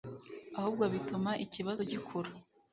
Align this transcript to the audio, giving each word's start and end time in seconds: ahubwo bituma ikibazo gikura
ahubwo 0.57 0.83
bituma 0.93 1.31
ikibazo 1.45 1.81
gikura 1.91 2.29